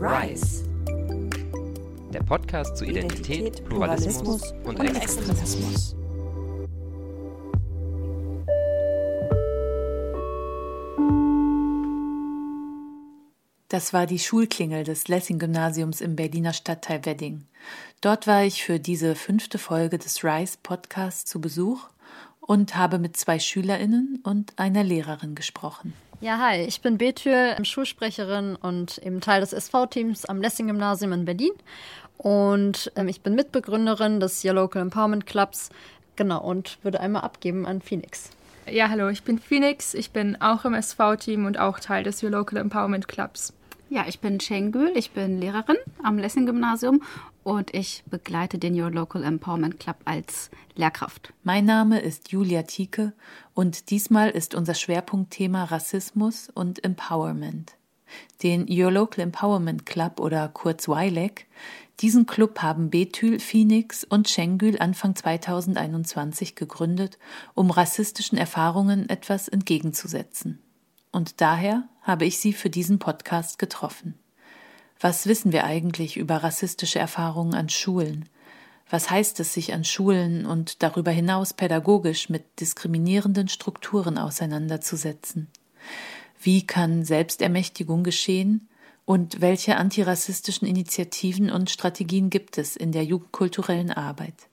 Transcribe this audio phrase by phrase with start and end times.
[0.00, 0.64] Rise.
[2.12, 5.96] Der Podcast zu Identität, Identität, Pluralismus, Pluralismus und, und Extremismus.
[13.68, 17.44] Das war die Schulklingel des Lessing-Gymnasiums im Berliner Stadtteil Wedding.
[18.00, 21.88] Dort war ich für diese fünfte Folge des RISE Podcasts zu Besuch
[22.40, 25.92] und habe mit zwei SchülerInnen und einer Lehrerin gesprochen.
[26.20, 31.52] Ja, hi, ich bin Betül, Schulsprecherin und eben Teil des SV-Teams am Lessing-Gymnasium in Berlin.
[32.16, 35.70] Und ähm, ich bin Mitbegründerin des Your Local Empowerment Clubs.
[36.16, 38.30] Genau, und würde einmal abgeben an Phoenix.
[38.68, 39.94] Ja, hallo, ich bin Phoenix.
[39.94, 43.52] Ich bin auch im SV-Team und auch Teil des Your Local Empowerment Clubs.
[43.90, 47.02] Ja, ich bin Chengül, ich bin Lehrerin am Lessing-Gymnasium
[47.42, 51.32] und ich begleite den Your Local Empowerment Club als Lehrkraft.
[51.42, 53.14] Mein Name ist Julia Tieke
[53.54, 57.78] und diesmal ist unser Schwerpunktthema Rassismus und Empowerment.
[58.42, 61.46] Den Your Local Empowerment Club oder kurz YLEC,
[62.00, 67.18] diesen Club haben Betül, Phoenix und Schengül Anfang 2021 gegründet,
[67.54, 70.62] um rassistischen Erfahrungen etwas entgegenzusetzen.
[71.18, 74.14] Und daher habe ich sie für diesen Podcast getroffen.
[75.00, 78.28] Was wissen wir eigentlich über rassistische Erfahrungen an Schulen?
[78.88, 85.48] Was heißt es, sich an Schulen und darüber hinaus pädagogisch mit diskriminierenden Strukturen auseinanderzusetzen?
[86.40, 88.68] Wie kann Selbstermächtigung geschehen?
[89.04, 94.47] Und welche antirassistischen Initiativen und Strategien gibt es in der jugendkulturellen Arbeit?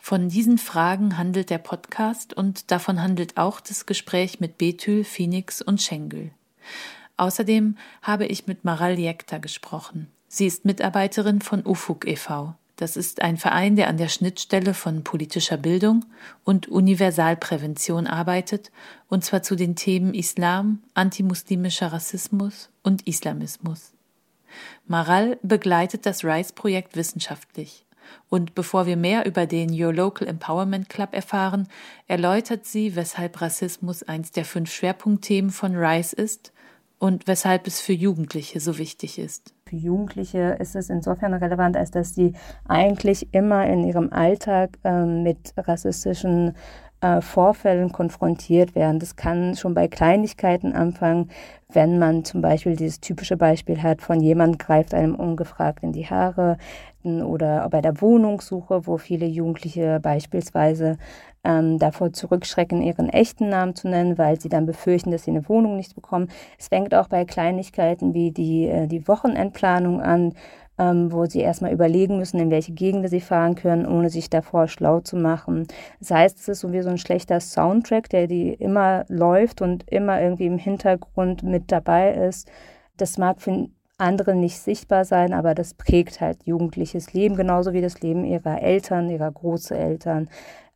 [0.00, 5.60] Von diesen Fragen handelt der Podcast und davon handelt auch das Gespräch mit Betül, Phoenix
[5.60, 6.30] und Schengül.
[7.18, 10.10] Außerdem habe ich mit Maral Jekta gesprochen.
[10.26, 12.54] Sie ist Mitarbeiterin von UFUG e.V.
[12.76, 16.06] Das ist ein Verein, der an der Schnittstelle von politischer Bildung
[16.44, 18.72] und Universalprävention arbeitet,
[19.08, 23.92] und zwar zu den Themen Islam, antimuslimischer Rassismus und Islamismus.
[24.86, 27.84] Maral begleitet das RISE-Projekt wissenschaftlich.
[28.28, 31.68] Und bevor wir mehr über den Your Local Empowerment Club erfahren,
[32.06, 36.52] erläutert sie, weshalb Rassismus eins der fünf Schwerpunktthemen von RISE ist
[36.98, 39.54] und weshalb es für Jugendliche so wichtig ist.
[39.64, 42.34] Für Jugendliche ist es insofern relevant, als dass sie
[42.68, 46.54] eigentlich immer in ihrem Alltag äh, mit rassistischen
[47.00, 48.98] äh, Vorfällen konfrontiert werden.
[48.98, 51.30] Das kann schon bei Kleinigkeiten anfangen,
[51.72, 56.06] wenn man zum Beispiel dieses typische Beispiel hat von jemand greift einem ungefragt in die
[56.06, 56.58] Haare
[57.02, 60.98] oder bei der Wohnungssuche, wo viele Jugendliche beispielsweise
[61.44, 65.48] ähm, davor zurückschrecken, ihren echten Namen zu nennen, weil sie dann befürchten, dass sie eine
[65.48, 66.28] Wohnung nicht bekommen.
[66.58, 70.34] Es fängt auch bei Kleinigkeiten wie die, äh, die Wochenendplanung an,
[70.80, 74.66] ähm, wo sie erstmal überlegen müssen, in welche Gegenden sie fahren können, ohne sich davor
[74.66, 75.66] schlau zu machen.
[76.00, 79.84] Das heißt, es ist so wie so ein schlechter Soundtrack, der die immer läuft und
[79.90, 82.50] immer irgendwie im Hintergrund mit dabei ist.
[82.96, 83.68] Das mag für
[83.98, 88.62] andere nicht sichtbar sein, aber das prägt halt jugendliches Leben, genauso wie das Leben ihrer
[88.62, 90.30] Eltern, ihrer Großeltern.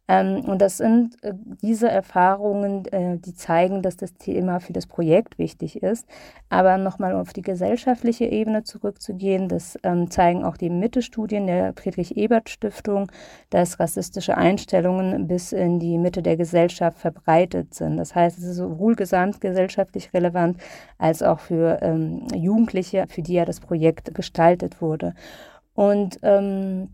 [0.07, 1.33] Ähm, und das sind äh,
[1.63, 6.07] diese Erfahrungen, äh, die zeigen, dass das Thema für das Projekt wichtig ist.
[6.51, 13.11] Aber nochmal auf die gesellschaftliche Ebene zurückzugehen, das ähm, zeigen auch die Mitte-Studien der Friedrich-Ebert-Stiftung,
[13.49, 17.97] dass rassistische Einstellungen bis in die Mitte der Gesellschaft verbreitet sind.
[17.97, 20.59] Das heißt, es ist sowohl gesamtgesellschaftlich relevant
[20.99, 25.15] als auch für ähm, Jugendliche, für die ja das Projekt gestaltet wurde.
[25.75, 26.91] Und ähm,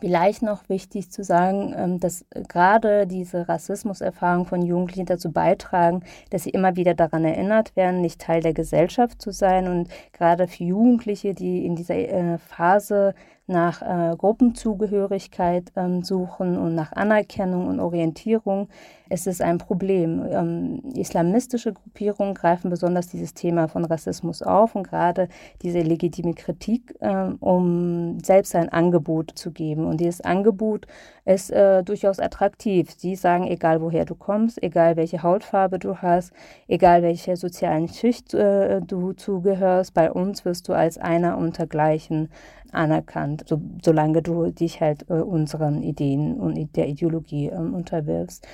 [0.00, 6.44] Vielleicht noch wichtig zu sagen, ähm, dass gerade diese Rassismuserfahrungen von Jugendlichen dazu beitragen, dass
[6.44, 9.68] sie immer wieder daran erinnert werden, nicht Teil der Gesellschaft zu sein.
[9.68, 13.14] Und gerade für Jugendliche, die in dieser äh, Phase
[13.52, 18.68] nach äh, Gruppenzugehörigkeit ähm, suchen und nach Anerkennung und Orientierung,
[19.12, 20.24] ist es ein Problem.
[20.28, 25.28] Ähm, islamistische Gruppierungen greifen besonders dieses Thema von Rassismus auf und gerade
[25.60, 29.84] diese legitime Kritik, ähm, um selbst ein Angebot zu geben.
[29.84, 30.86] Und dieses Angebot
[31.24, 32.90] ist äh, durchaus attraktiv.
[32.96, 36.32] Sie sagen, egal woher du kommst, egal welche Hautfarbe du hast,
[36.66, 42.30] egal welcher sozialen Schicht äh, du zugehörst, bei uns wirst du als einer untergleichen
[42.72, 48.46] anerkannt, so, solange du dich halt äh, unseren Ideen und der Ideologie ähm, unterwirfst.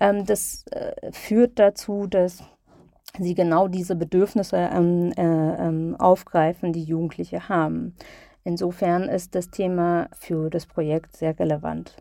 [0.00, 2.42] Ähm, das äh, führt dazu, dass
[3.18, 7.94] sie genau diese Bedürfnisse ähm, äh, ähm, aufgreifen, die Jugendliche haben.
[8.44, 11.96] Insofern ist das Thema für das Projekt sehr relevant.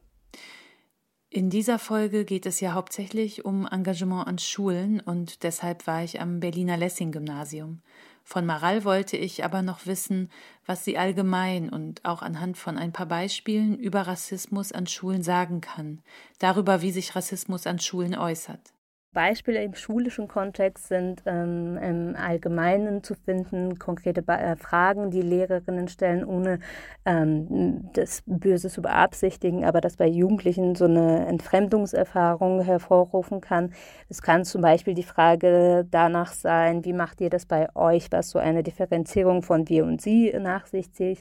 [1.29, 6.21] In dieser Folge geht es ja hauptsächlich um Engagement an Schulen und deshalb war ich
[6.21, 7.81] am Berliner Lessing-Gymnasium.
[8.23, 10.31] Von Maral wollte ich aber noch wissen,
[10.65, 15.61] was sie allgemein und auch anhand von ein paar Beispielen über Rassismus an Schulen sagen
[15.61, 16.01] kann,
[16.39, 18.73] darüber, wie sich Rassismus an Schulen äußert.
[19.13, 25.21] Beispiele im schulischen Kontext sind ähm, im Allgemeinen zu finden, konkrete ba äh, Fragen, die
[25.21, 26.59] Lehrerinnen stellen, ohne
[27.05, 33.73] ähm, das Böse zu beabsichtigen, aber das bei Jugendlichen so eine Entfremdungserfahrung hervorrufen kann.
[34.09, 38.31] Es kann zum Beispiel die Frage danach sein, wie macht ihr das bei euch, was
[38.31, 41.19] so eine Differenzierung von wir und sie nach sich zieht.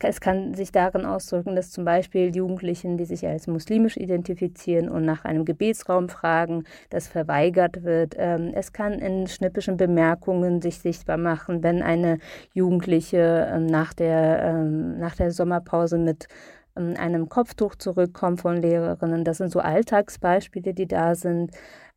[0.00, 5.04] Es kann sich darin ausdrücken, dass zum Beispiel Jugendlichen, die sich als muslimisch identifizieren und
[5.04, 8.14] nach einem Gebetsraum fragen, das verweigert wird.
[8.18, 12.18] Ähm, es kann in schnippischen Bemerkungen sich sichtbar machen, wenn eine
[12.54, 16.28] Jugendliche ähm, nach der, ähm, nach der Sommerpause mit
[16.76, 19.22] einem Kopftuch zurückkommt von Lehrerinnen.
[19.22, 21.52] Das sind so Alltagsbeispiele, die da sind.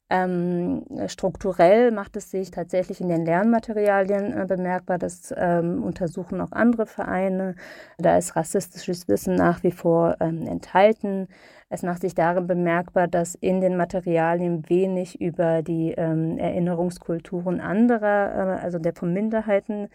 [0.09, 4.97] Ähm, strukturell macht es sich tatsächlich in den Lernmaterialien äh, bemerkbar.
[4.97, 7.55] Das ähm, untersuchen auch andere Vereine.
[7.97, 11.27] Da ist rassistisches Wissen nach wie vor ähm, enthalten.
[11.69, 18.59] Es macht sich darin bemerkbar, dass in den Materialien wenig über die ähm, Erinnerungskulturen anderer,
[18.59, 19.89] äh, also der von Minderheiten,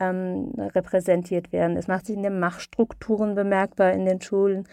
[0.00, 1.76] ähm, repräsentiert werden.
[1.76, 4.66] Es macht sich in den Machtstrukturen bemerkbar in den Schulen.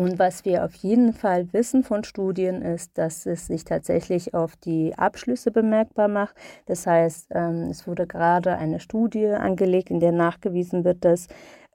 [0.00, 4.56] Und was wir auf jeden Fall wissen von Studien ist, dass es sich tatsächlich auf
[4.56, 6.36] die Abschlüsse bemerkbar macht.
[6.64, 11.26] Das heißt, ähm, es wurde gerade eine Studie angelegt, in der nachgewiesen wird, dass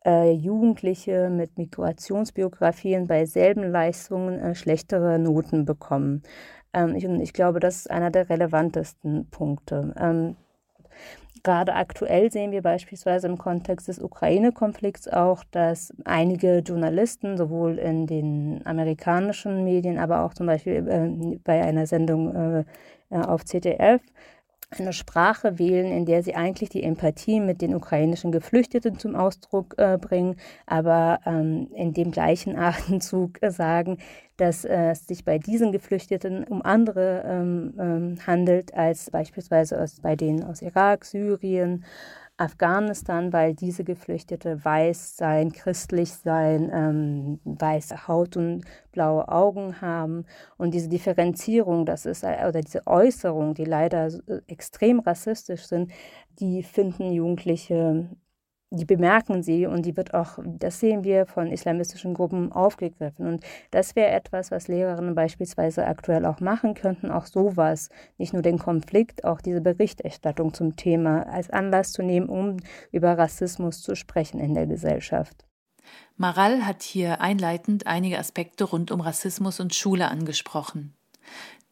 [0.03, 6.23] äh, Jugendliche mit Migrationsbiografien bei selben Leistungen äh, schlechtere Noten bekommen.
[6.73, 9.93] Ähm, ich, ich glaube, das ist einer der relevantesten Punkte.
[11.45, 18.07] Gerade aktuell sehen wir beispielsweise im Kontext des Ukraine-Konflikts auch, dass einige Journalisten sowohl in
[18.07, 22.63] den amerikanischen Medien, aber auch zum Beispiel äh, bei einer Sendung äh
[23.11, 24.01] auf ZDF
[24.69, 29.75] eine Sprache wählen, in der sie eigentlich die Empathie mit den ukrainischen Geflüchteten zum Ausdruck
[29.77, 30.35] äh, bringen,
[30.65, 33.97] aber ähm, in dem gleichen Atemzug äh, sagen,
[34.37, 40.01] dass äh, es sich bei diesen Geflüchteten um andere ähm, ähm, handelt als beispielsweise aus,
[40.01, 41.85] bei denen aus Irak, Syrien,
[42.37, 50.25] Afghanistan, weil diese Geflüchtete weiß sein, christlich sein, ähm, weiße Haut und blaue Augen haben.
[50.57, 55.91] Und diese Differenzierung, das ist, äh, oder diese Äußerung, die leider äh, extrem rassistisch sind,
[56.39, 58.09] die finden Jugendliche
[58.71, 63.27] die bemerken sie und die wird auch, das sehen wir von islamistischen Gruppen aufgegriffen.
[63.27, 68.41] Und das wäre etwas, was Lehrerinnen beispielsweise aktuell auch machen könnten, auch sowas, nicht nur
[68.41, 72.57] den Konflikt, auch diese Berichterstattung zum Thema als Anlass zu nehmen, um
[72.91, 75.45] über Rassismus zu sprechen in der Gesellschaft.
[76.17, 80.95] Maral hat hier einleitend einige Aspekte rund um Rassismus und Schule angesprochen.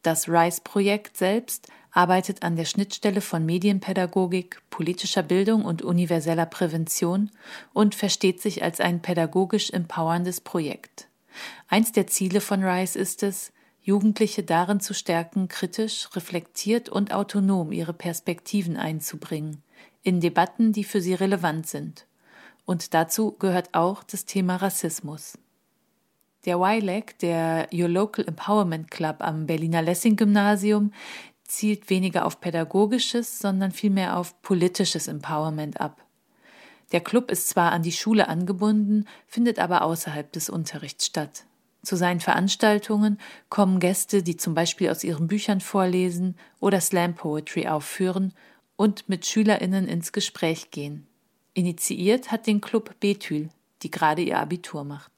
[0.02, 7.30] Das RISE-Projekt selbst arbeitet an der Schnittstelle von Medienpädagogik, politischer Bildung und universeller Prävention
[7.72, 11.08] und versteht sich als ein pädagogisch empowerndes Projekt.
[11.68, 17.70] Eins der Ziele von RISE ist es, Jugendliche darin zu stärken, kritisch, reflektiert und autonom
[17.70, 19.62] ihre Perspektiven einzubringen,
[20.02, 22.06] in Debatten, die für sie relevant sind.
[22.64, 25.38] Und dazu gehört auch das Thema Rassismus.
[26.44, 30.92] Der YLEC, der Your Local Empowerment Club am Berliner Lessing Gymnasium,
[31.44, 36.04] zielt weniger auf pädagogisches, sondern vielmehr auf politisches Empowerment ab.
[36.92, 41.44] Der Club ist zwar an die Schule angebunden, findet aber außerhalb des Unterrichts statt.
[41.82, 43.18] Zu seinen Veranstaltungen
[43.50, 48.32] kommen Gäste, die zum Beispiel aus ihren Büchern vorlesen oder Slam Poetry aufführen
[48.76, 51.06] und mit SchülerInnen ins Gespräch gehen.
[51.52, 53.48] Initiiert hat den Club Bethül,
[53.82, 55.13] die gerade ihr Abitur macht.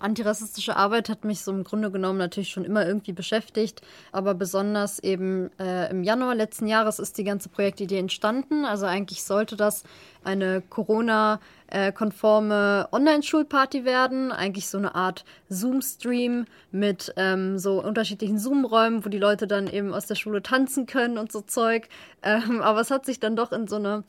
[0.00, 5.00] Antirassistische Arbeit hat mich so im Grunde genommen natürlich schon immer irgendwie beschäftigt, aber besonders
[5.00, 8.64] eben äh, im Januar letzten Jahres ist die ganze Projektidee entstanden.
[8.64, 9.82] Also eigentlich sollte das
[10.22, 19.08] eine Corona-konforme Online-Schulparty werden, eigentlich so eine Art Zoom-Stream mit ähm, so unterschiedlichen Zoom-Räumen, wo
[19.08, 21.88] die Leute dann eben aus der Schule tanzen können und so Zeug.
[22.22, 24.04] Ähm, aber es hat sich dann doch in so eine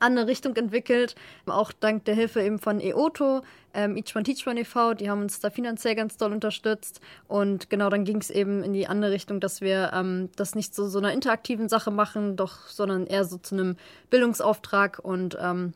[0.00, 1.14] andere Richtung entwickelt.
[1.46, 3.42] Auch dank der Hilfe eben von EOTO,
[3.74, 7.00] ähm, Each One Teach One e.V., die haben uns da finanziell ganz doll unterstützt.
[7.26, 10.74] Und genau dann ging es eben in die andere Richtung, dass wir ähm, das nicht
[10.74, 13.76] so so einer interaktiven Sache machen, doch, sondern eher so zu einem
[14.10, 15.72] Bildungsauftrag und ähm,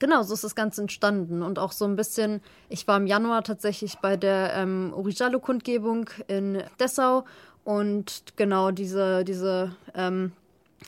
[0.00, 1.42] Genau, so ist das Ganze entstanden.
[1.42, 6.62] Und auch so ein bisschen, ich war im Januar tatsächlich bei der ähm, Orijalo-Kundgebung in
[6.80, 7.24] Dessau
[7.64, 10.32] und genau diese, diese ähm,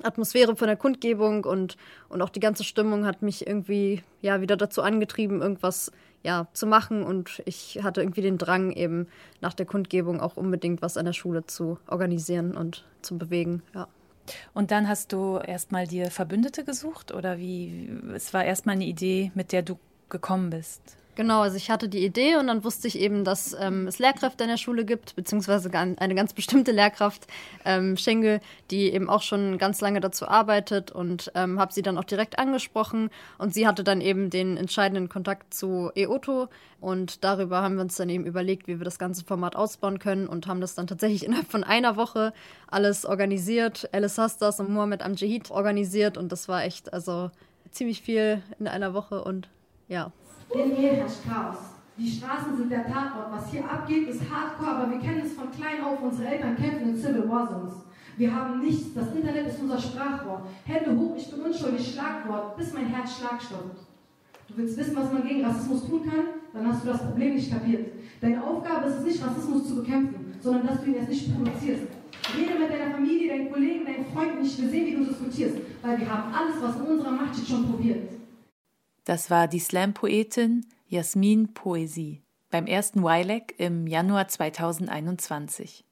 [0.02, 1.76] Atmosphäre von der Kundgebung und,
[2.08, 5.90] und auch die ganze Stimmung hat mich irgendwie ja wieder dazu angetrieben, irgendwas
[6.22, 7.02] ja, zu machen.
[7.02, 9.06] Und ich hatte irgendwie den Drang, eben
[9.40, 13.62] nach der Kundgebung auch unbedingt was an der Schule zu organisieren und zu bewegen.
[13.74, 13.88] Ja.
[14.52, 17.88] Und dann hast du erstmal dir Verbündete gesucht oder wie?
[18.14, 20.96] Es war erstmal eine Idee, mit der du gekommen bist?
[21.16, 24.44] Genau, also ich hatte die Idee und dann wusste ich eben, dass ähm, es Lehrkräfte
[24.44, 27.26] in der Schule gibt, beziehungsweise eine ganz bestimmte Lehrkraft,
[27.64, 31.96] ähm, Schengel, die eben auch schon ganz lange dazu arbeitet und ähm, habe sie dann
[31.96, 33.08] auch direkt angesprochen
[33.38, 36.48] und sie hatte dann eben den entscheidenden Kontakt zu EOTO
[36.80, 40.26] und darüber haben wir uns dann eben überlegt, wie wir das ganze Format ausbauen können
[40.26, 42.34] und haben das dann tatsächlich innerhalb von einer Woche
[42.66, 43.88] alles organisiert.
[43.92, 47.30] Alice Hastas und Mohamed Amjahid organisiert und das war echt, also
[47.70, 49.48] ziemlich viel in einer Woche und
[49.88, 50.12] ja.
[50.54, 51.56] In mir herrscht Chaos.
[51.98, 53.32] Die Straßen sind der Tatort.
[53.32, 56.00] Was hier abgeht, ist hardcore, aber wir kennen es von klein auf.
[56.02, 57.72] Unsere Eltern kämpfen in Civil War Zones.
[58.16, 58.94] Wir haben nichts.
[58.94, 60.42] Das Internet ist unser Sprachrohr.
[60.64, 63.78] Hände hoch, ich bin unschuldig, Schlagwort, bis mein Herz Schlag stoppt.
[64.48, 66.26] Du willst wissen, was man gegen Rassismus tun kann?
[66.52, 67.92] Dann hast du das Problem nicht kapiert.
[68.20, 71.82] Deine Aufgabe ist es nicht, Rassismus zu bekämpfen, sondern dass du ihn jetzt nicht produzierst.
[72.36, 74.60] Rede mit deiner Familie, deinen Kollegen, deinen Freunden nicht.
[74.60, 77.68] Wir sehen, wie du diskutierst, weil wir haben alles, was in unserer Macht steht, schon
[77.68, 78.15] probiert.
[79.06, 85.84] Das war die Slam-Poetin Jasmin Poesie beim ersten YLEC im Januar 2021.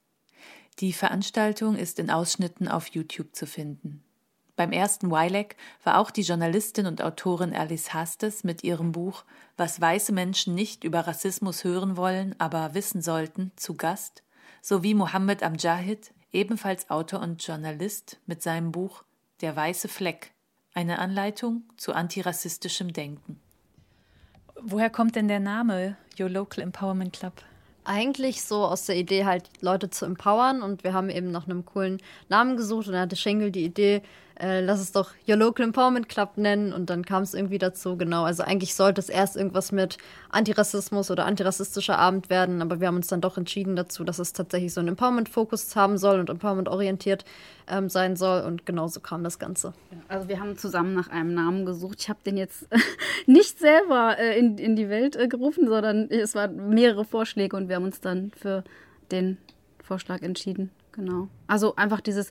[0.80, 4.02] Die Veranstaltung ist in Ausschnitten auf YouTube zu finden.
[4.56, 5.54] Beim ersten YLEC
[5.84, 9.24] war auch die Journalistin und Autorin Alice Hastes mit ihrem Buch
[9.56, 14.24] Was weiße Menschen nicht über Rassismus hören wollen, aber wissen sollten, zu Gast,
[14.60, 19.04] sowie Mohammed Amjahid, ebenfalls Autor und Journalist, mit seinem Buch
[19.40, 20.33] Der weiße Fleck
[20.74, 23.40] eine Anleitung zu antirassistischem Denken.
[24.60, 27.32] Woher kommt denn der Name Your Local Empowerment Club?
[27.84, 30.62] Eigentlich so aus der Idee, halt Leute zu empowern.
[30.62, 32.86] Und wir haben eben nach einem coolen Namen gesucht.
[32.86, 34.02] Und da hatte Schenkel die Idee,
[34.40, 37.96] äh, lass es doch Your Local Empowerment Club nennen und dann kam es irgendwie dazu,
[37.96, 38.24] genau.
[38.24, 39.98] Also eigentlich sollte es erst irgendwas mit
[40.30, 44.32] Antirassismus oder antirassistischer Abend werden, aber wir haben uns dann doch entschieden dazu, dass es
[44.32, 47.24] tatsächlich so einen Empowerment-Fokus haben soll und Empowerment-orientiert
[47.68, 49.72] ähm, sein soll und genauso kam das Ganze.
[50.08, 51.98] Also wir haben zusammen nach einem Namen gesucht.
[52.00, 52.66] Ich habe den jetzt
[53.26, 57.68] nicht selber äh, in, in die Welt äh, gerufen, sondern es waren mehrere Vorschläge und
[57.68, 58.64] wir haben uns dann für
[59.12, 59.38] den
[59.80, 60.70] Vorschlag entschieden.
[60.92, 61.28] Genau.
[61.46, 62.30] Also einfach dieses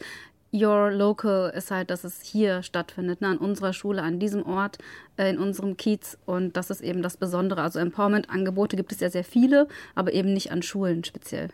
[0.53, 4.77] Your Local ist halt, dass es hier stattfindet, ne, an unserer Schule, an diesem Ort,
[5.17, 6.17] äh, in unserem Kiez.
[6.25, 7.61] Und das ist eben das Besondere.
[7.61, 11.49] Also Empowerment-Angebote gibt es ja sehr viele, aber eben nicht an Schulen speziell.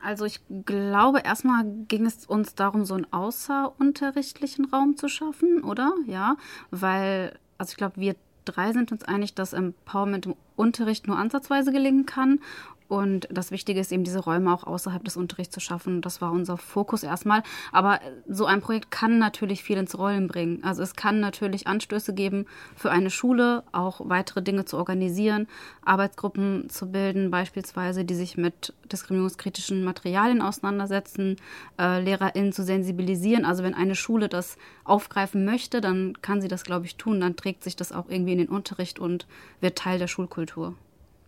[0.00, 5.94] Also ich glaube, erstmal ging es uns darum, so einen außerunterrichtlichen Raum zu schaffen, oder?
[6.06, 6.36] Ja,
[6.70, 11.72] weil, also ich glaube, wir drei sind uns einig, dass Empowerment im Unterricht nur ansatzweise
[11.72, 12.40] gelingen kann.
[12.86, 16.02] Und das Wichtige ist eben, diese Räume auch außerhalb des Unterrichts zu schaffen.
[16.02, 17.42] Das war unser Fokus erstmal.
[17.72, 17.98] Aber
[18.28, 20.62] so ein Projekt kann natürlich viel ins Rollen bringen.
[20.62, 22.44] Also es kann natürlich Anstöße geben
[22.76, 25.48] für eine Schule, auch weitere Dinge zu organisieren,
[25.84, 31.36] Arbeitsgruppen zu bilden, beispielsweise, die sich mit diskriminierungskritischen Materialien auseinandersetzen,
[31.80, 33.46] äh, LehrerInnen zu sensibilisieren.
[33.46, 37.20] Also wenn eine Schule das aufgreifen möchte, dann kann sie das, glaube ich, tun.
[37.20, 39.26] Dann trägt sich das auch irgendwie in den Unterricht und
[39.60, 40.74] wird Teil der Schulkultur.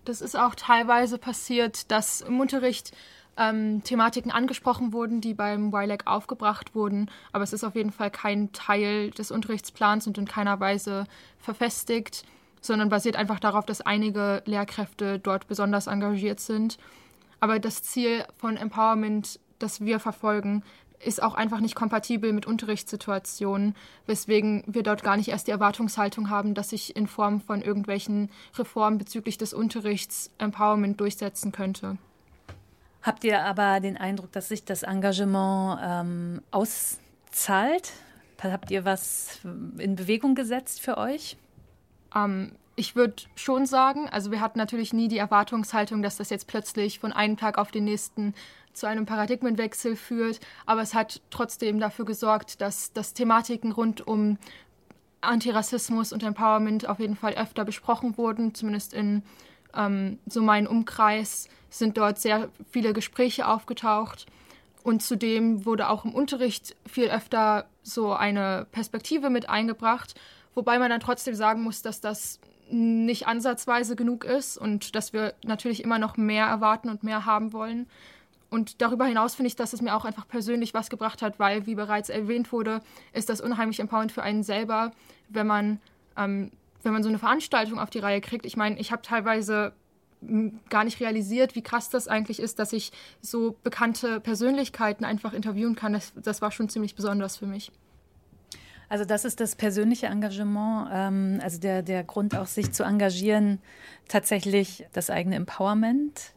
[0.06, 2.92] Das ist auch teilweise passiert, dass im Unterricht
[3.36, 7.10] ähm, Thematiken angesprochen wurden, die beim YLAC aufgebracht wurden.
[7.32, 11.06] Aber es ist auf jeden Fall kein Teil des Unterrichtsplans und in keiner Weise
[11.38, 12.25] verfestigt,
[12.60, 16.78] sondern basiert einfach darauf, dass einige Lehrkräfte dort besonders engagiert sind.
[17.40, 20.62] Aber das Ziel von Empowerment, das wir verfolgen,
[21.04, 23.74] ist auch einfach nicht kompatibel mit Unterrichtssituationen,
[24.06, 28.30] weswegen wir dort gar nicht erst die Erwartungshaltung haben, dass sich in Form von irgendwelchen
[28.56, 31.98] Reformen bezüglich des Unterrichts Empowerment durchsetzen könnte.
[33.02, 37.92] Habt ihr aber den Eindruck, dass sich das Engagement ähm, auszahlt?
[38.42, 39.40] Habt ihr was
[39.78, 41.36] in Bewegung gesetzt für euch?
[42.14, 46.46] Ähm, ich würde schon sagen, also wir hatten natürlich nie die Erwartungshaltung, dass das jetzt
[46.46, 48.34] plötzlich von einem Tag auf den nächsten
[48.76, 54.38] zu einem Paradigmenwechsel führt, aber es hat trotzdem dafür gesorgt, dass, dass Thematiken rund um
[55.21, 59.23] Antirassismus und Empowerment auf jeden Fall öfter besprochen wurden, zumindest in
[59.75, 64.26] ähm, so meinem Umkreis sind dort sehr viele Gespräche aufgetaucht.
[64.83, 70.14] Und zudem wurde auch im Unterricht viel öfter so eine Perspektive mit eingebracht,
[70.54, 72.38] wobei man dann trotzdem sagen muss, dass das
[72.71, 77.52] nicht ansatzweise genug ist und dass wir natürlich immer noch mehr erwarten und mehr haben
[77.52, 77.88] wollen.
[78.50, 81.66] Und darüber hinaus finde ich, dass es mir auch einfach persönlich was gebracht hat, weil,
[81.66, 82.80] wie bereits erwähnt wurde,
[83.12, 84.92] ist das unheimlich empowernd für einen selber,
[85.28, 85.80] wenn man,
[86.16, 88.46] ähm, wenn man so eine Veranstaltung auf die Reihe kriegt.
[88.46, 89.72] Ich meine, ich habe teilweise
[90.70, 95.76] gar nicht realisiert, wie krass das eigentlich ist, dass ich so bekannte Persönlichkeiten einfach interviewen
[95.76, 95.92] kann.
[95.92, 97.70] Das, das war schon ziemlich besonders für mich.
[98.88, 103.60] Also das ist das persönliche Engagement, ähm, also der, der Grund auch, sich zu engagieren,
[104.08, 106.32] tatsächlich das eigene Empowerment.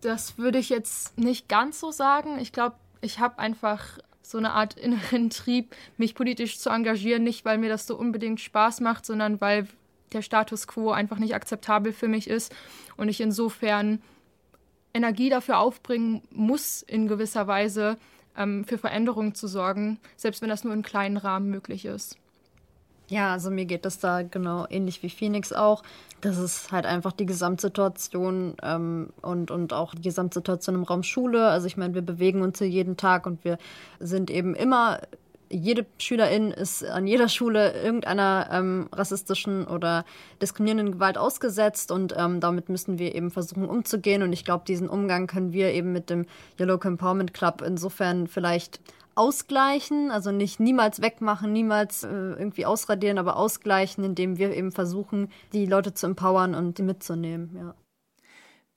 [0.00, 2.38] Das würde ich jetzt nicht ganz so sagen.
[2.38, 7.44] Ich glaube, ich habe einfach so eine Art inneren Trieb, mich politisch zu engagieren, nicht
[7.44, 9.66] weil mir das so unbedingt Spaß macht, sondern weil
[10.12, 12.54] der Status quo einfach nicht akzeptabel für mich ist
[12.96, 14.00] und ich insofern
[14.94, 17.98] Energie dafür aufbringen muss, in gewisser Weise
[18.36, 22.16] ähm, für Veränderungen zu sorgen, selbst wenn das nur in kleinen Rahmen möglich ist.
[23.10, 25.82] Ja, also mir geht das da genau ähnlich wie Phoenix auch.
[26.20, 31.48] Das ist halt einfach die Gesamtsituation ähm, und, und auch die Gesamtsituation im Raum Schule.
[31.48, 33.56] Also ich meine, wir bewegen uns hier jeden Tag und wir
[33.98, 35.00] sind eben immer
[35.50, 40.04] jede Schülerin ist an jeder Schule irgendeiner ähm, rassistischen oder
[40.42, 44.22] diskriminierenden Gewalt ausgesetzt und ähm, damit müssen wir eben versuchen umzugehen.
[44.22, 46.26] Und ich glaube, diesen Umgang können wir eben mit dem
[46.58, 48.80] Yellow Empowerment Club insofern vielleicht
[49.18, 55.30] ausgleichen, also nicht niemals wegmachen, niemals äh, irgendwie ausradieren, aber ausgleichen, indem wir eben versuchen,
[55.52, 57.56] die Leute zu empowern und die mitzunehmen.
[57.56, 57.74] Ja.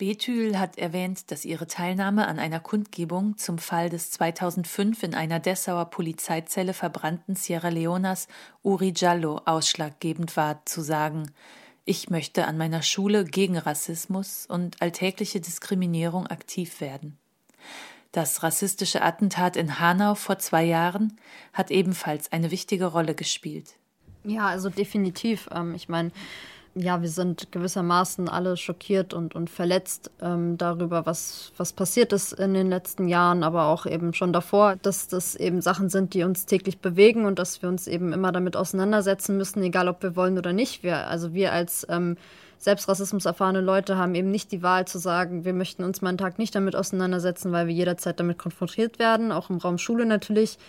[0.01, 5.39] Bethül hat erwähnt, dass ihre Teilnahme an einer Kundgebung zum Fall des 2005 in einer
[5.39, 8.27] Dessauer Polizeizelle verbrannten Sierra Leonas
[8.63, 11.31] Uri Giallo ausschlaggebend war, zu sagen,
[11.85, 17.19] ich möchte an meiner Schule gegen Rassismus und alltägliche Diskriminierung aktiv werden.
[18.11, 21.17] Das rassistische Attentat in Hanau vor zwei Jahren
[21.53, 23.75] hat ebenfalls eine wichtige Rolle gespielt.
[24.23, 25.49] Ja, also definitiv.
[25.53, 26.11] Ähm, ich meine,
[26.73, 32.33] ja, wir sind gewissermaßen alle schockiert und, und verletzt ähm, darüber, was, was passiert ist
[32.33, 36.23] in den letzten Jahren, aber auch eben schon davor, dass das eben Sachen sind, die
[36.23, 40.15] uns täglich bewegen und dass wir uns eben immer damit auseinandersetzen müssen, egal ob wir
[40.15, 40.83] wollen oder nicht.
[40.83, 42.15] Wir, also wir als ähm,
[42.61, 42.87] selbst
[43.25, 46.37] erfahrene Leute haben eben nicht die Wahl zu sagen, wir möchten uns mal einen Tag
[46.37, 50.59] nicht damit auseinandersetzen, weil wir jederzeit damit konfrontiert werden, auch im Raum Schule natürlich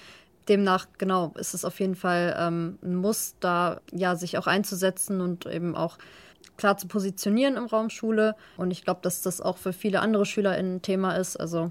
[0.49, 5.21] demnach, genau, ist es auf jeden Fall ähm, ein Muss, da ja sich auch einzusetzen
[5.21, 5.99] und eben auch
[6.57, 8.37] klar zu positionieren im Raum Schule.
[8.57, 11.37] Und ich glaube, dass das auch für viele andere Schüler ein Thema ist.
[11.37, 11.71] Also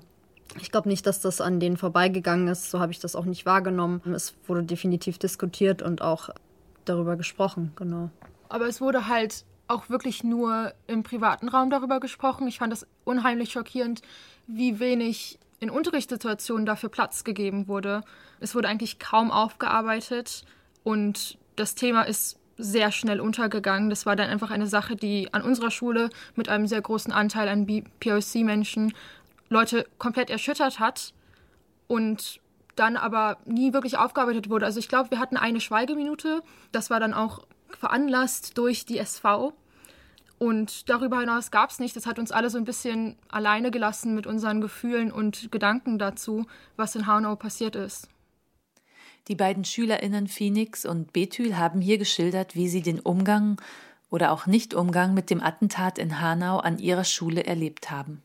[0.59, 2.69] ich glaube nicht, dass das an denen vorbeigegangen ist.
[2.69, 4.01] So habe ich das auch nicht wahrgenommen.
[4.13, 6.29] Es wurde definitiv diskutiert und auch
[6.85, 8.09] darüber gesprochen, genau.
[8.49, 12.47] Aber es wurde halt auch wirklich nur im privaten Raum darüber gesprochen.
[12.47, 14.01] Ich fand das unheimlich schockierend,
[14.47, 18.01] wie wenig in Unterrichtssituationen dafür Platz gegeben wurde.
[18.39, 20.43] Es wurde eigentlich kaum aufgearbeitet
[20.83, 23.89] und das Thema ist sehr schnell untergegangen.
[23.89, 27.47] Das war dann einfach eine Sache, die an unserer Schule mit einem sehr großen Anteil
[27.47, 27.65] an
[27.99, 28.93] POC-Menschen
[29.49, 31.13] Leute komplett erschüttert hat
[31.87, 32.39] und
[32.75, 34.65] dann aber nie wirklich aufgearbeitet wurde.
[34.65, 36.41] Also ich glaube, wir hatten eine Schweigeminute.
[36.71, 39.53] Das war dann auch veranlasst durch die SV.
[40.41, 41.95] Und darüber hinaus gab es nicht.
[41.95, 46.47] Das hat uns alle so ein bisschen alleine gelassen mit unseren Gefühlen und Gedanken dazu,
[46.75, 48.07] was in Hanau passiert ist.
[49.27, 53.61] Die beiden SchülerInnen Phoenix und Bethül haben hier geschildert, wie sie den Umgang
[54.09, 58.23] oder auch Nicht-Umgang mit dem Attentat in Hanau an ihrer Schule erlebt haben.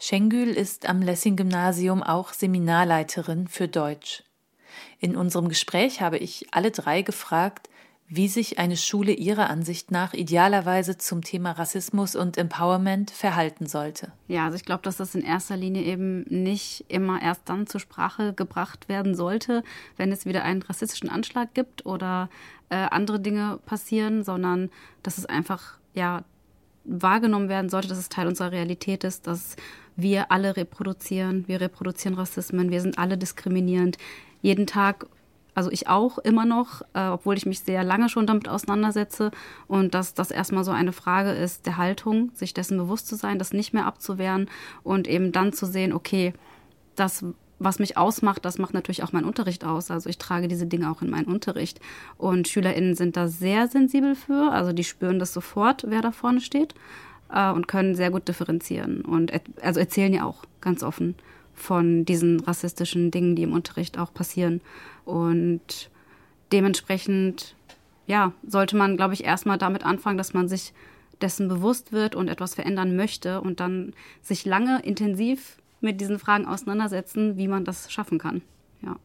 [0.00, 4.24] Schengül ist am Lessing-Gymnasium auch Seminarleiterin für Deutsch.
[4.98, 7.70] In unserem Gespräch habe ich alle drei gefragt,
[8.08, 14.12] wie sich eine Schule Ihrer Ansicht nach idealerweise zum Thema Rassismus und Empowerment verhalten sollte.
[14.28, 17.80] Ja, also ich glaube, dass das in erster Linie eben nicht immer erst dann zur
[17.80, 19.62] Sprache gebracht werden sollte,
[19.98, 22.30] wenn es wieder einen rassistischen Anschlag gibt oder
[22.70, 24.70] äh, andere Dinge passieren, sondern
[25.02, 26.24] dass es einfach ja
[26.84, 29.56] wahrgenommen werden sollte, dass es Teil unserer Realität ist, dass
[29.96, 33.98] wir alle reproduzieren, wir reproduzieren Rassismen, wir sind alle diskriminierend.
[34.40, 35.06] Jeden Tag
[35.58, 39.32] also ich auch immer noch, äh, obwohl ich mich sehr lange schon damit auseinandersetze.
[39.66, 43.40] Und dass das erstmal so eine Frage ist der Haltung, sich dessen bewusst zu sein,
[43.40, 44.48] das nicht mehr abzuwehren
[44.84, 46.32] und eben dann zu sehen, okay,
[46.94, 47.24] das,
[47.58, 49.90] was mich ausmacht, das macht natürlich auch mein Unterricht aus.
[49.90, 51.80] Also ich trage diese Dinge auch in meinen Unterricht.
[52.18, 54.52] Und SchülerInnen sind da sehr sensibel für.
[54.52, 56.76] Also die spüren das sofort, wer da vorne steht
[57.34, 59.00] äh, und können sehr gut differenzieren.
[59.00, 61.16] Und also erzählen ja auch ganz offen
[61.58, 64.60] von diesen rassistischen Dingen, die im Unterricht auch passieren.
[65.08, 65.88] Und
[66.52, 67.54] dementsprechend,
[68.06, 70.74] ja, sollte man, glaube ich, erstmal damit anfangen, dass man sich
[71.22, 76.44] dessen bewusst wird und etwas verändern möchte und dann sich lange intensiv mit diesen Fragen
[76.44, 78.42] auseinandersetzen, wie man das schaffen kann.
[78.82, 78.96] Ja.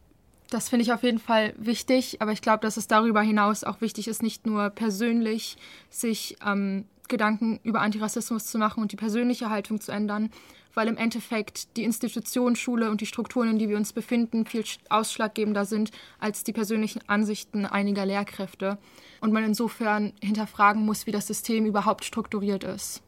[0.50, 3.80] Das finde ich auf jeden Fall wichtig, aber ich glaube, dass es darüber hinaus auch
[3.80, 5.56] wichtig ist, nicht nur persönlich
[5.88, 10.30] sich ähm, Gedanken über Antirassismus zu machen und die persönliche Haltung zu ändern,
[10.74, 14.64] weil im Endeffekt die Institution Schule und die Strukturen, in die wir uns befinden, viel
[14.88, 18.78] ausschlaggebender sind als die persönlichen Ansichten einiger Lehrkräfte
[19.20, 23.02] und man insofern hinterfragen muss, wie das System überhaupt strukturiert ist.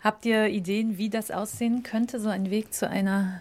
[0.00, 3.40] Habt ihr Ideen, wie das aussehen könnte, so ein Weg zu einer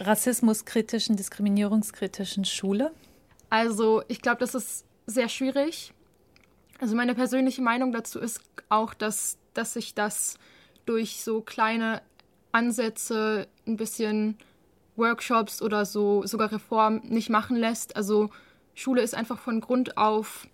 [0.00, 2.92] rassismuskritischen, diskriminierungskritischen Schule?
[3.50, 5.92] Also ich glaube, das ist sehr schwierig.
[6.80, 10.38] Also meine persönliche Meinung dazu ist auch, dass, dass sich das
[10.86, 12.00] durch so kleine
[12.52, 14.38] Ansätze, ein bisschen
[14.96, 17.96] Workshops oder so, sogar Reform nicht machen lässt.
[17.96, 18.30] Also
[18.74, 20.46] Schule ist einfach von Grund auf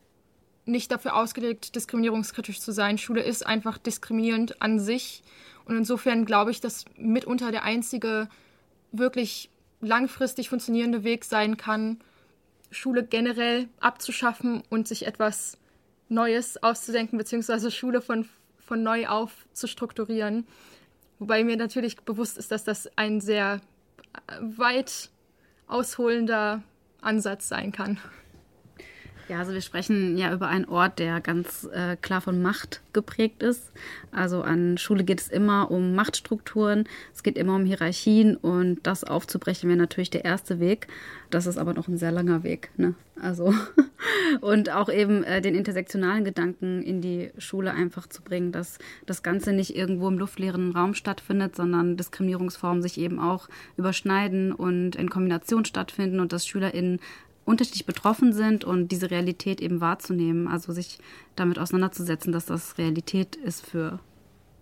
[0.67, 2.99] nicht dafür ausgelegt, diskriminierungskritisch zu sein.
[2.99, 5.23] Schule ist einfach diskriminierend an sich.
[5.67, 8.29] Und insofern glaube ich, dass mitunter der einzige
[8.93, 11.99] wirklich langfristig funktionierende Weg sein kann,
[12.71, 15.59] Schule generell abzuschaffen und sich etwas
[16.09, 18.29] Neues auszudenken, beziehungsweise Schule von,
[18.59, 20.47] von neu auf zu strukturieren.
[21.19, 23.61] Wobei mir natürlich bewusst ist, dass das ein sehr
[24.41, 25.11] weit
[25.67, 26.63] ausholender
[27.01, 27.99] Ansatz sein kann.
[29.29, 33.43] Ja, also wir sprechen ja über einen Ort, der ganz äh, klar von Macht geprägt
[33.43, 33.73] ist.
[34.13, 36.85] Also an Schule geht es immer um Machtstrukturen,
[37.15, 40.89] es geht immer um Hierarchien und das aufzubrechen wäre natürlich der erste Weg.
[41.31, 42.71] Das ist aber noch ein sehr langer Weg.
[42.77, 42.95] Ne?
[43.21, 43.55] Also
[44.43, 49.23] und auch eben äh, den intersektionalen Gedanken in die Schule einfach zu bringen, dass das
[49.23, 55.09] Ganze nicht irgendwo im luftleeren Raum stattfindet, sondern Diskriminierungsformen sich eben auch überschneiden und in
[55.09, 57.01] Kombination stattfinden und dass SchülerInnen
[57.45, 60.99] unterschiedlich betroffen sind und diese Realität eben wahrzunehmen, also sich
[61.37, 64.01] damit auseinanderzusetzen, dass das Realität ist für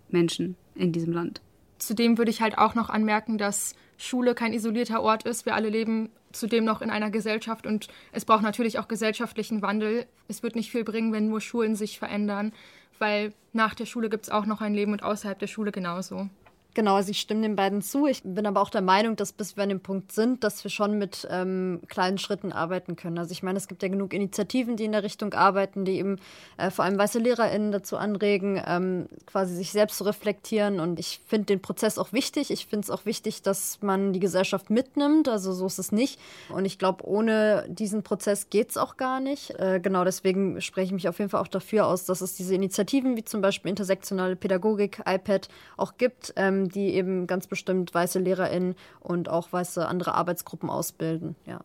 [0.09, 1.41] Menschen in diesem Land.
[1.77, 5.45] Zudem würde ich halt auch noch anmerken, dass Schule kein isolierter Ort ist.
[5.45, 10.05] Wir alle leben zudem noch in einer Gesellschaft und es braucht natürlich auch gesellschaftlichen Wandel.
[10.27, 12.53] Es wird nicht viel bringen, wenn nur Schulen sich verändern,
[12.99, 16.29] weil nach der Schule gibt es auch noch ein Leben und außerhalb der Schule genauso.
[16.75, 18.07] Genau, also ich stimme den beiden zu.
[18.07, 20.71] Ich bin aber auch der Meinung, dass bis wir an dem Punkt sind, dass wir
[20.71, 23.19] schon mit ähm, kleinen Schritten arbeiten können.
[23.19, 26.17] Also ich meine, es gibt ja genug Initiativen, die in der Richtung arbeiten, die eben
[26.57, 30.79] äh, vor allem weiße LehrerInnen dazu anregen, ähm, quasi sich selbst zu reflektieren.
[30.79, 32.49] Und ich finde den Prozess auch wichtig.
[32.49, 35.29] Ich finde es auch wichtig, dass man die Gesellschaft mitnimmt.
[35.29, 36.19] Also so ist es nicht.
[36.49, 39.51] Und ich glaube, ohne diesen Prozess geht es auch gar nicht.
[39.59, 42.55] Äh, genau deswegen spreche ich mich auf jeden Fall auch dafür aus, dass es diese
[42.55, 46.33] Initiativen wie zum Beispiel intersektionale Pädagogik, iPad auch gibt.
[46.35, 51.61] Ähm, die eben ganz bestimmt weiße LehrerInnen und auch weiße andere Arbeitsgruppen ausbilden, ja.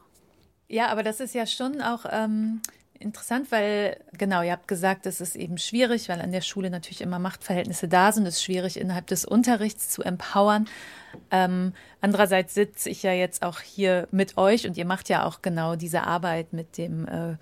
[0.68, 2.60] Ja, aber das ist ja schon auch ähm,
[2.98, 7.00] interessant, weil, genau, ihr habt gesagt, es ist eben schwierig, weil an der Schule natürlich
[7.00, 8.26] immer Machtverhältnisse da sind.
[8.26, 10.68] Es ist schwierig, innerhalb des Unterrichts zu empowern.
[11.30, 15.42] Ähm, andererseits sitze ich ja jetzt auch hier mit euch und ihr macht ja auch
[15.42, 17.36] genau diese Arbeit mit dem äh,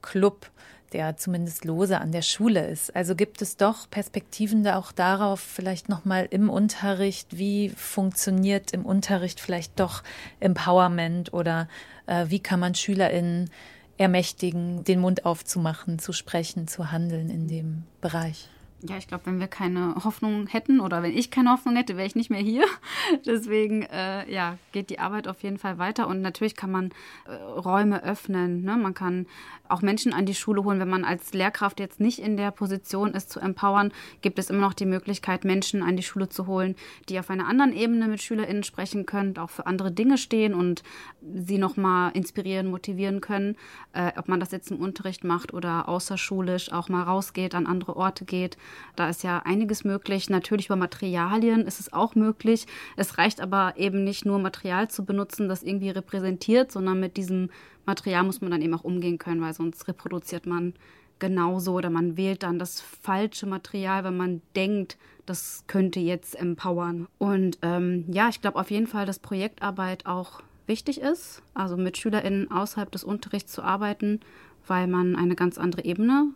[0.00, 0.50] Club
[0.92, 2.94] der zumindest lose an der Schule ist.
[2.94, 8.84] Also gibt es doch Perspektiven da auch darauf, vielleicht nochmal im Unterricht, wie funktioniert im
[8.84, 10.02] Unterricht vielleicht doch
[10.40, 11.68] Empowerment oder
[12.06, 13.50] äh, wie kann man SchülerInnen
[13.98, 18.48] ermächtigen, den Mund aufzumachen, zu sprechen, zu handeln in dem Bereich?
[18.84, 22.06] Ja, ich glaube, wenn wir keine Hoffnung hätten oder wenn ich keine Hoffnung hätte, wäre
[22.06, 22.64] ich nicht mehr hier.
[23.26, 26.90] Deswegen, äh, ja, geht die Arbeit auf jeden Fall weiter und natürlich kann man
[27.26, 28.64] äh, Räume öffnen.
[28.64, 28.76] Ne?
[28.76, 29.26] Man kann
[29.68, 30.80] auch Menschen an die Schule holen.
[30.80, 34.60] Wenn man als Lehrkraft jetzt nicht in der Position ist, zu empowern, gibt es immer
[34.60, 36.74] noch die Möglichkeit, Menschen an die Schule zu holen,
[37.08, 40.82] die auf einer anderen Ebene mit SchülerInnen sprechen können, auch für andere Dinge stehen und
[41.22, 43.56] sie nochmal inspirieren, motivieren können.
[43.92, 47.96] Äh, ob man das jetzt im Unterricht macht oder außerschulisch auch mal rausgeht, an andere
[47.96, 48.56] Orte geht.
[48.96, 50.30] Da ist ja einiges möglich.
[50.30, 52.66] Natürlich über Materialien ist es auch möglich.
[52.96, 57.50] Es reicht aber eben nicht nur Material zu benutzen, das irgendwie repräsentiert, sondern mit diesem
[57.86, 60.74] Material muss man dann eben auch umgehen können, weil sonst reproduziert man
[61.18, 67.06] genauso oder man wählt dann das falsche Material, wenn man denkt, das könnte jetzt empowern.
[67.18, 71.96] Und ähm, ja, ich glaube auf jeden Fall, dass Projektarbeit auch wichtig ist, also mit
[71.96, 74.20] SchülerInnen außerhalb des Unterrichts zu arbeiten,
[74.66, 76.26] weil man eine ganz andere Ebene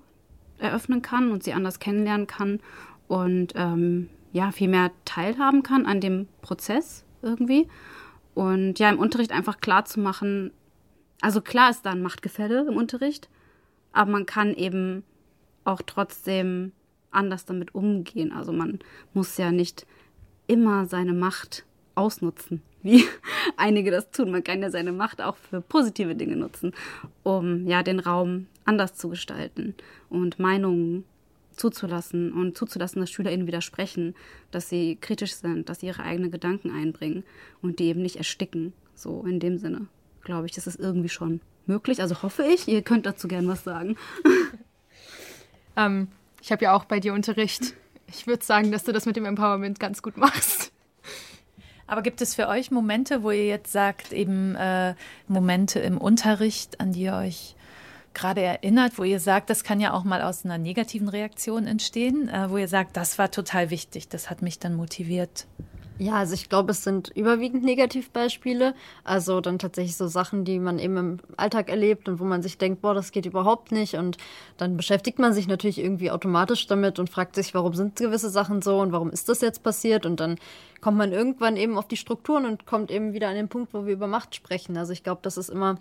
[0.59, 2.61] eröffnen kann und sie anders kennenlernen kann
[3.09, 7.69] und ähm, ja, viel mehr teilhaben kann an dem Prozess irgendwie.
[8.35, 10.53] Und ja, im Unterricht einfach klar zu machen,
[11.23, 13.31] also klar ist da ein Machtgefälle im Unterricht,
[13.93, 15.05] aber man kann eben
[15.65, 16.73] auch trotzdem
[17.11, 18.33] anders damit umgehen.
[18.33, 18.79] Also man
[19.15, 19.87] muss ja nicht
[20.47, 21.65] immer seine Macht
[21.95, 23.05] ausnutzen, wie
[23.57, 24.31] einige das tun.
[24.31, 26.73] Man kann ja seine Macht auch für positive Dinge nutzen,
[27.23, 29.75] um ja den Raum anders zu gestalten
[30.09, 31.05] und Meinungen
[31.57, 34.15] zuzulassen und zuzulassen, dass SchülerInnen widersprechen,
[34.51, 37.25] dass sie kritisch sind, dass sie ihre eigenen Gedanken einbringen
[37.63, 38.73] und die eben nicht ersticken.
[38.95, 39.87] So in dem Sinne,
[40.23, 42.01] glaube ich, das ist irgendwie schon möglich.
[42.01, 43.97] Also hoffe ich, ihr könnt dazu gern was sagen.
[45.77, 46.09] ähm,
[46.41, 47.75] ich habe ja auch bei dir Unterricht.
[48.09, 50.66] Ich würde sagen, dass du das mit dem Empowerment ganz gut machst.
[51.87, 54.95] Aber gibt es für euch Momente, wo ihr jetzt sagt, eben äh,
[55.29, 57.55] Momente im Unterricht, an die ihr euch
[58.13, 62.29] gerade erinnert, wo ihr sagt, das kann ja auch mal aus einer negativen Reaktion entstehen,
[62.29, 65.47] äh, wo ihr sagt, das war total wichtig, das hat mich dann motiviert?
[65.99, 68.75] Ja, also ich glaube, es sind überwiegend Negativbeispiele.
[69.03, 72.59] Also dann tatsächlich so Sachen, die man eben im Alltag erlebt und wo man sich
[72.59, 73.95] denkt, boah, das geht überhaupt nicht.
[73.95, 74.19] Und
[74.59, 78.61] dann beschäftigt man sich natürlich irgendwie automatisch damit und fragt sich, warum sind gewisse Sachen
[78.61, 80.05] so und warum ist das jetzt passiert?
[80.05, 80.37] Und dann
[80.83, 83.87] kommt man irgendwann eben auf die Strukturen und kommt eben wieder an den Punkt, wo
[83.87, 84.77] wir über Macht sprechen.
[84.77, 85.79] Also ich glaube, das ist immer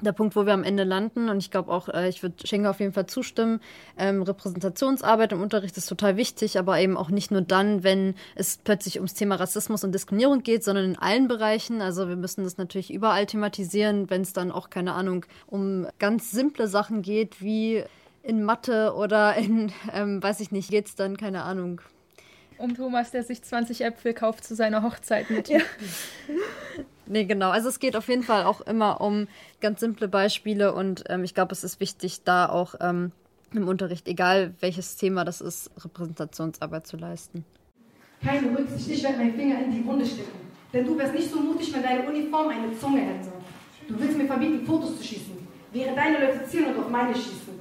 [0.00, 1.28] der Punkt, wo wir am Ende landen.
[1.28, 3.60] Und ich glaube auch, äh, ich würde Schenker auf jeden Fall zustimmen.
[3.96, 8.58] Ähm, Repräsentationsarbeit im Unterricht ist total wichtig, aber eben auch nicht nur dann, wenn es
[8.58, 11.80] plötzlich ums Thema Rassismus und Diskriminierung geht, sondern in allen Bereichen.
[11.80, 16.30] Also wir müssen das natürlich überall thematisieren, wenn es dann auch, keine Ahnung, um ganz
[16.30, 17.84] simple Sachen geht, wie
[18.22, 21.80] in Mathe oder in, ähm, weiß ich nicht, geht es dann, keine Ahnung,
[22.58, 25.48] um Thomas, der sich 20 Äpfel kauft zu seiner Hochzeit mit.
[25.48, 25.60] Ja.
[27.08, 27.50] nee, genau.
[27.50, 29.28] Also es geht auf jeden Fall auch immer um
[29.60, 33.12] ganz simple Beispiele und ähm, ich glaube, es ist wichtig, da auch ähm,
[33.52, 37.44] im Unterricht, egal welches Thema das ist, Repräsentationsarbeit zu leisten.
[38.22, 40.48] Keine Rücksicht, ich werde meinen Finger in die Wunde stecken.
[40.72, 43.32] Denn du wärst nicht so mutig, wenn deine Uniform eine Zunge hätte.
[43.88, 45.38] Du willst mir verbieten, Fotos zu schießen,
[45.72, 47.58] während deine Leute zielen und auf meine schießen.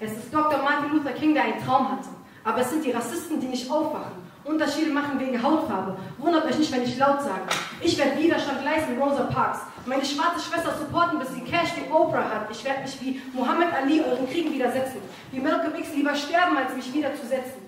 [0.00, 0.62] Es ist Dr.
[0.62, 2.08] Martin Luther King, der einen Traum hatte.
[2.44, 4.23] Aber es sind die Rassisten, die nicht aufwachen.
[4.44, 5.96] Unterschiede machen wegen Hautfarbe.
[6.18, 7.42] Wundert euch nicht, wenn ich laut sage.
[7.80, 9.60] Ich werde Widerstand leisten Rosa Parks.
[9.86, 12.50] Meine schwarze Schwester supporten, bis sie Cash wie Oprah hat.
[12.50, 14.98] Ich werde mich wie Muhammad Ali euren Kriegen widersetzen.
[15.32, 17.64] Wie Malcolm X lieber sterben, als mich wieder zu setzen.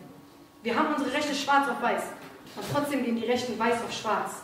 [0.62, 2.02] Wir haben unsere Rechte schwarz auf weiß.
[2.56, 4.42] Und trotzdem gehen die Rechten weiß auf schwarz.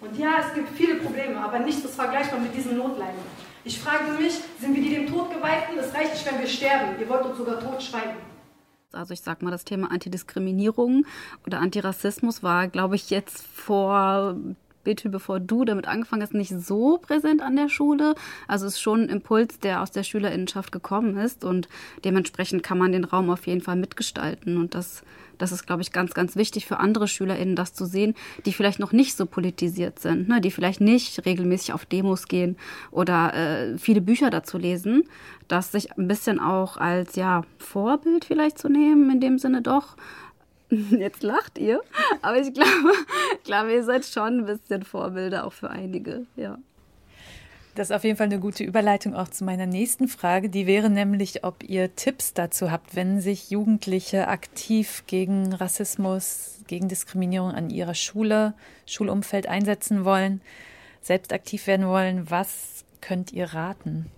[0.00, 3.20] Und ja, es gibt viele Probleme, aber nichts ist vergleichbar mit diesen Notleiden.
[3.64, 5.78] Ich frage mich, sind wir die dem Tod geweihten?
[5.78, 7.00] Es reicht nicht, wenn wir sterben.
[7.00, 8.31] Ihr wollt uns sogar tot schweigen.
[8.92, 11.06] Also ich sag mal, das Thema Antidiskriminierung
[11.46, 14.36] oder Antirassismus war, glaube ich, jetzt vor
[14.84, 18.14] Betül, bevor du damit angefangen hast, nicht so präsent an der Schule.
[18.48, 21.68] Also es ist schon ein Impuls, der aus der Schülerinnenschaft gekommen ist und
[22.04, 25.02] dementsprechend kann man den Raum auf jeden Fall mitgestalten und das
[25.42, 28.14] das ist, glaube ich, ganz, ganz wichtig für andere SchülerInnen, das zu sehen,
[28.46, 30.40] die vielleicht noch nicht so politisiert sind, ne?
[30.40, 32.56] die vielleicht nicht regelmäßig auf Demos gehen
[32.92, 35.02] oder äh, viele Bücher dazu lesen,
[35.48, 39.96] das sich ein bisschen auch als ja Vorbild vielleicht zu nehmen, in dem Sinne doch.
[40.90, 41.82] Jetzt lacht ihr,
[42.22, 42.92] aber ich glaube,
[43.38, 46.58] ich glaube, ihr seid schon ein bisschen Vorbilder auch für einige, ja.
[47.74, 50.50] Das ist auf jeden Fall eine gute Überleitung auch zu meiner nächsten Frage.
[50.50, 56.88] Die wäre nämlich, ob ihr Tipps dazu habt, wenn sich Jugendliche aktiv gegen Rassismus, gegen
[56.88, 58.52] Diskriminierung an ihrer Schule,
[58.84, 60.42] Schulumfeld einsetzen wollen,
[61.00, 62.30] selbst aktiv werden wollen.
[62.30, 64.10] Was könnt ihr raten?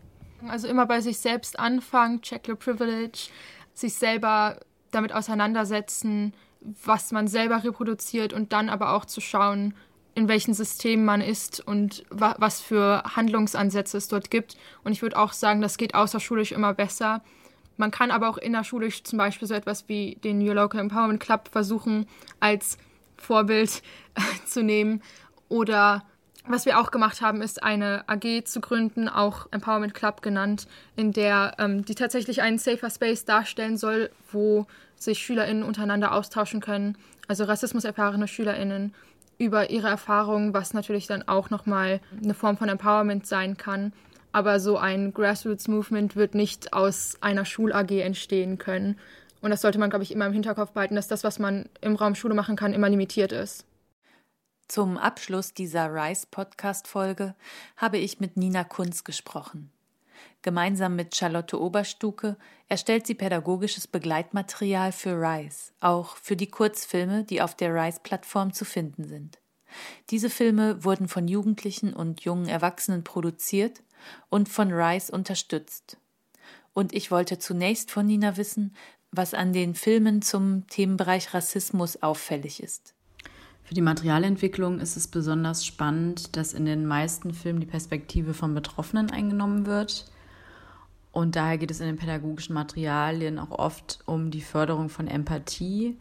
[0.49, 3.29] Also immer bei sich selbst anfangen, check your privilege,
[3.73, 4.59] sich selber
[4.95, 9.75] damit auseinandersetzen, was man selber reproduziert und dann aber auch zu schauen,
[10.15, 14.57] in welchen Systemen man ist und wa was für Handlungsansätze es dort gibt.
[14.85, 17.23] Und ich würde auch sagen, das geht außerschulisch immer besser.
[17.77, 21.49] Man kann aber auch innerschulisch zum Beispiel so etwas wie den New Local Empowerment Club
[21.51, 22.07] versuchen
[22.39, 22.79] als
[23.17, 23.83] Vorbild
[24.47, 25.03] zu nehmen.
[25.49, 26.05] Oder
[26.47, 31.13] was wir auch gemacht haben, ist eine AG zu gründen, auch Empowerment Club genannt, in
[31.13, 36.97] der ähm, die tatsächlich einen safer Space darstellen soll, wo sich SchülerInnen untereinander austauschen können,
[37.29, 38.95] also rassismuserfahrene SchülerInnen
[39.39, 43.93] über ihre Erfahrungen, was natürlich dann auch nochmal eine Form von Empowerment sein kann.
[44.33, 48.99] Aber so ein Grassroots-Movement wird nicht aus einer Schul-AG entstehen können.
[49.41, 51.97] Und das sollte man, glaube ich, immer im Hinterkopf behalten, dass das, was man im
[51.97, 53.65] Raum Schule machen kann, immer limitiert ist.
[54.67, 57.35] Zum Abschluss dieser Rice-Podcast-Folge
[57.77, 59.71] habe ich mit Nina Kunz gesprochen.
[60.43, 62.37] Gemeinsam mit Charlotte Oberstuke
[62.69, 68.65] erstellt sie pädagogisches Begleitmaterial für RISE, auch für die Kurzfilme, die auf der RISE-Plattform zu
[68.65, 69.39] finden sind.
[70.11, 73.83] Diese Filme wurden von Jugendlichen und jungen Erwachsenen produziert
[74.29, 75.99] und von RISE unterstützt.
[76.73, 78.75] Und ich wollte zunächst von Nina wissen,
[79.11, 82.94] was an den Filmen zum Themenbereich Rassismus auffällig ist.
[83.65, 88.55] Für die Materialentwicklung ist es besonders spannend, dass in den meisten Filmen die Perspektive von
[88.55, 90.05] Betroffenen eingenommen wird.
[91.13, 95.97] Und daher geht es in den pädagogischen Materialien auch oft um die Förderung von Empathie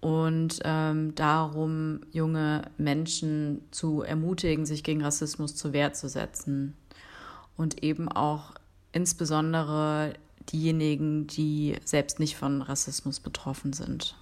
[0.00, 6.74] und ähm, darum, junge Menschen zu ermutigen, sich gegen Rassismus zur Wehr zu setzen.
[7.58, 8.52] Und eben auch
[8.92, 10.14] insbesondere
[10.50, 14.14] diejenigen, die selbst nicht von Rassismus betroffen sind.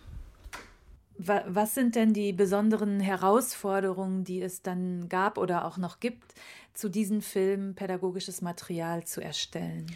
[1.17, 6.35] Was sind denn die besonderen Herausforderungen, die es dann gab oder auch noch gibt,
[6.73, 9.87] zu diesen Filmen pädagogisches Material zu erstellen?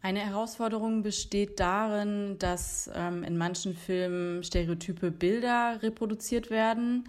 [0.00, 7.08] Eine Herausforderung besteht darin, dass ähm, in manchen Filmen stereotype Bilder reproduziert werden,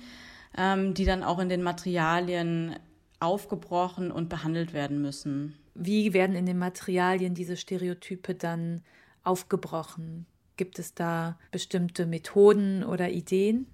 [0.57, 2.75] ähm, die dann auch in den Materialien
[3.19, 5.55] aufgebrochen und behandelt werden müssen.
[5.75, 8.81] Wie werden in den Materialien diese Stereotype dann
[9.23, 10.25] aufgebrochen?
[10.59, 13.65] Gibt es da bestimmte Methoden oder Ideen?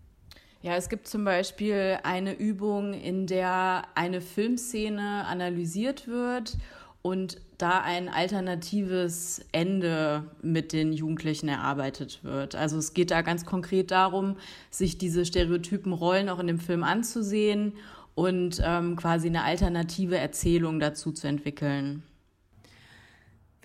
[0.61, 6.59] Ja, es gibt zum Beispiel eine Übung, in der eine Filmszene analysiert wird
[7.01, 12.53] und da ein alternatives Ende mit den Jugendlichen erarbeitet wird.
[12.53, 14.37] Also es geht da ganz konkret darum,
[14.69, 17.73] sich diese stereotypen Rollen auch in dem Film anzusehen
[18.13, 22.03] und ähm, quasi eine alternative Erzählung dazu zu entwickeln.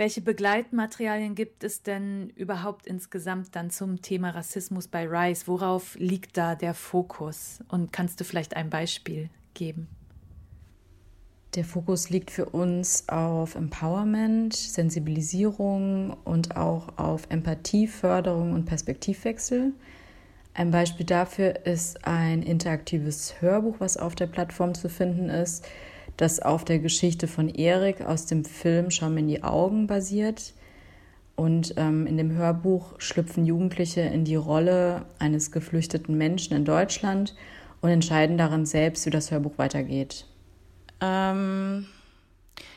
[0.01, 5.47] Welche Begleitmaterialien gibt es denn überhaupt insgesamt dann zum Thema Rassismus bei Rise?
[5.47, 7.59] Worauf liegt da der Fokus?
[7.69, 9.89] Und kannst du vielleicht ein Beispiel geben?
[11.55, 19.75] Der Fokus liegt für uns auf Empowerment, Sensibilisierung und auch auf Empathieförderung und Perspektivwechsel.
[20.55, 25.67] Ein Beispiel dafür ist ein interaktives Hörbuch, was auf der Plattform zu finden ist
[26.17, 30.55] das auf der Geschichte von Erik aus dem Film Schau mir in die Augen basiert.
[31.37, 37.35] Und ähm, in dem Hörbuch schlüpfen Jugendliche in die Rolle eines geflüchteten Menschen in Deutschland
[37.81, 40.27] und entscheiden darin selbst, wie das Hörbuch weitergeht.
[41.01, 41.87] Ähm,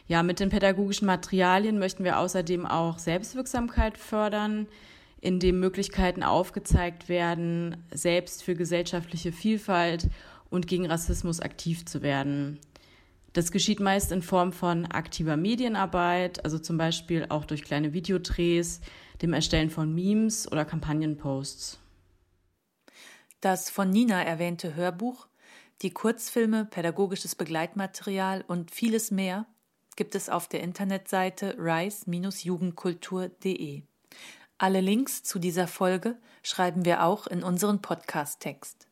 [0.08, 4.68] ja, mit den pädagogischen Materialien möchten wir außerdem auch Selbstwirksamkeit fördern,
[5.20, 10.08] indem Möglichkeiten aufgezeigt werden, selbst für gesellschaftliche Vielfalt
[10.50, 12.60] und gegen Rassismus aktiv zu werden.
[13.34, 18.80] Das geschieht meist in Form von aktiver Medienarbeit, also zum Beispiel auch durch kleine Videodrehs,
[19.22, 21.80] dem Erstellen von Memes oder Kampagnenposts.
[23.42, 25.28] Das von Nina erwähnte Hörbuch,
[25.82, 29.46] die Kurzfilme, pädagogisches Begleitmaterial und vieles mehr
[29.96, 33.84] gibt es auf der Internetseite rise-jugendkultur.de.
[34.58, 38.88] Alle Links zu dieser Folge schreiben wir auch in unseren Podcast-Text.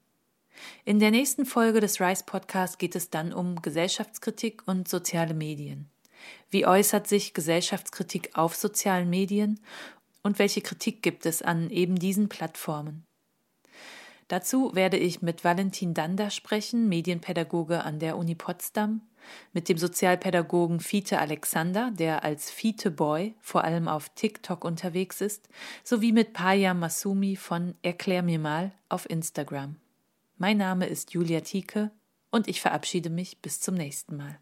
[0.86, 5.90] In der nächsten Folge des Rise Podcast geht es dann um Gesellschaftskritik und soziale Medien.
[6.50, 9.60] Wie äußert sich Gesellschaftskritik auf sozialen Medien
[10.24, 13.06] und welche Kritik gibt es an eben diesen Plattformen?
[14.28, 19.02] Dazu werde ich mit Valentin Dander sprechen, Medienpädagoge an der Uni Potsdam,
[19.52, 25.50] mit dem Sozialpädagogen Fiete Alexander, der als Fiete Boy vor allem auf TikTok unterwegs ist,
[25.84, 29.76] sowie mit Paya Masumi von Erklär mir mal auf Instagram.
[30.41, 31.91] Mein Name ist Julia Tieke
[32.32, 34.39] und ich verabschiede mich bis zum nächsten Mal.